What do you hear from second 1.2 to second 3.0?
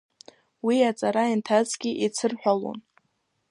ианҭазгьы еицырҳәалон.